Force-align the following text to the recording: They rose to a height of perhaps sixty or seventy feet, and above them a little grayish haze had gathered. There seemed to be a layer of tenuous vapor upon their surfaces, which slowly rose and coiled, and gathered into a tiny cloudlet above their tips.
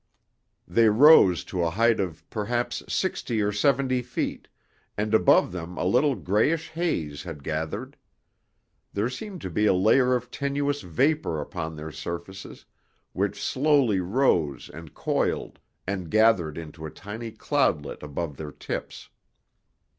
They 0.67 0.89
rose 0.89 1.43
to 1.43 1.61
a 1.63 1.69
height 1.69 1.99
of 1.99 2.27
perhaps 2.31 2.81
sixty 2.91 3.39
or 3.39 3.51
seventy 3.51 4.01
feet, 4.01 4.47
and 4.97 5.13
above 5.13 5.51
them 5.51 5.77
a 5.77 5.85
little 5.85 6.15
grayish 6.15 6.69
haze 6.69 7.21
had 7.21 7.43
gathered. 7.43 7.95
There 8.93 9.09
seemed 9.09 9.41
to 9.41 9.51
be 9.51 9.67
a 9.67 9.75
layer 9.75 10.15
of 10.15 10.31
tenuous 10.31 10.81
vapor 10.81 11.39
upon 11.39 11.75
their 11.75 11.91
surfaces, 11.91 12.65
which 13.13 13.39
slowly 13.39 13.99
rose 13.99 14.71
and 14.73 14.91
coiled, 14.95 15.59
and 15.85 16.09
gathered 16.09 16.57
into 16.57 16.87
a 16.87 16.89
tiny 16.89 17.31
cloudlet 17.31 18.01
above 18.01 18.37
their 18.37 18.51
tips. 18.51 19.07